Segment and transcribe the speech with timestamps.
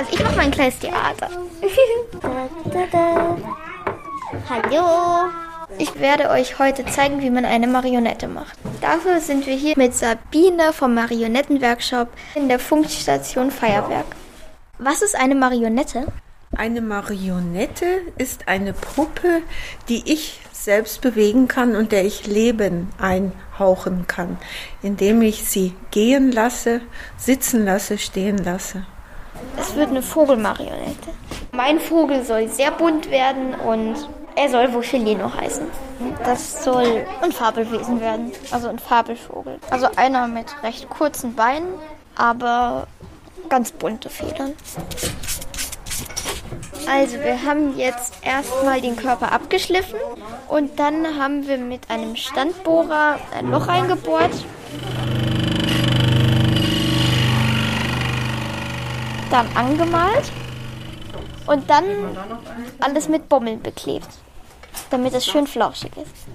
[0.00, 1.28] Also ich mache mal ein kleines Theater.
[4.48, 5.28] Hallo.
[5.76, 8.56] Ich werde euch heute zeigen, wie man eine Marionette macht.
[8.80, 14.06] Dafür sind wir hier mit Sabine vom Marionettenworkshop in der Funkstation Feuerwerk.
[14.78, 16.06] Was ist eine Marionette?
[16.56, 19.42] Eine Marionette ist eine Puppe,
[19.90, 24.38] die ich selbst bewegen kann und der ich Leben einhauchen kann,
[24.80, 26.80] indem ich sie gehen lasse,
[27.18, 28.86] sitzen lasse, stehen lasse.
[29.58, 31.10] Es wird eine Vogelmarionette.
[31.52, 33.96] Mein Vogel soll sehr bunt werden und
[34.36, 35.66] er soll Wuschelino heißen.
[36.24, 39.58] Das soll ein Fabelwesen werden, also ein Fabelvogel.
[39.70, 41.68] Also einer mit recht kurzen Beinen,
[42.16, 42.86] aber
[43.48, 44.54] ganz bunte Federn.
[46.90, 49.98] Also wir haben jetzt erstmal den Körper abgeschliffen
[50.48, 54.32] und dann haben wir mit einem Standbohrer ein Loch eingebohrt.
[59.30, 60.32] Dann angemalt
[61.46, 61.84] und dann
[62.80, 64.08] alles mit Bommeln beklebt,
[64.90, 66.26] damit es schön flauschig ist.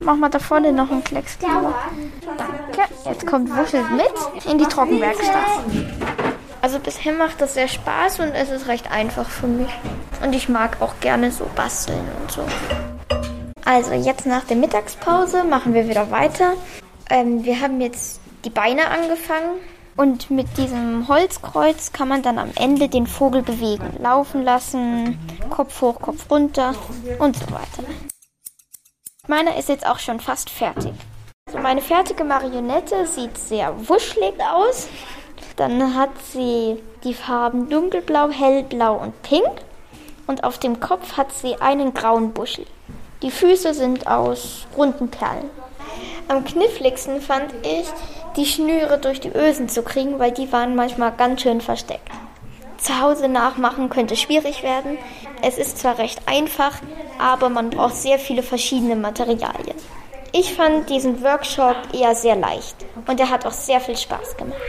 [0.00, 1.74] Mach mal da vorne noch einen Klecks drüber.
[2.36, 2.92] Danke.
[3.04, 5.64] Jetzt kommt Wuschel mit in die Trockenwerkstatt.
[6.62, 9.70] Also bisher macht das sehr Spaß und es ist recht einfach für mich.
[10.22, 12.44] Und ich mag auch gerne so basteln und so.
[13.64, 16.54] Also jetzt nach der Mittagspause machen wir wieder weiter.
[17.10, 19.58] Ähm, wir haben jetzt die Beine angefangen
[19.96, 23.96] und mit diesem Holzkreuz kann man dann am Ende den Vogel bewegen.
[24.00, 25.18] Laufen lassen,
[25.50, 26.74] Kopf hoch, Kopf runter
[27.18, 27.82] und so weiter.
[29.26, 30.92] Meiner ist jetzt auch schon fast fertig.
[31.46, 34.88] Also meine fertige Marionette sieht sehr wuschelig aus.
[35.56, 39.50] Dann hat sie die Farben dunkelblau, hellblau und pink.
[40.26, 42.66] Und auf dem Kopf hat sie einen grauen Buschel.
[43.22, 45.48] Die Füße sind aus runden Perlen.
[46.28, 47.86] Am kniffligsten fand ich,
[48.36, 52.10] die Schnüre durch die Ösen zu kriegen, weil die waren manchmal ganz schön versteckt.
[52.78, 54.98] Zu Hause nachmachen könnte schwierig werden.
[55.42, 56.78] Es ist zwar recht einfach,
[57.18, 59.76] aber man braucht sehr viele verschiedene Materialien.
[60.32, 62.76] Ich fand diesen Workshop eher sehr leicht
[63.06, 64.60] und er hat auch sehr viel Spaß gemacht.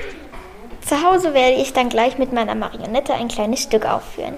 [0.87, 4.37] Zu Hause werde ich dann gleich mit meiner Marionette ein kleines Stück aufführen.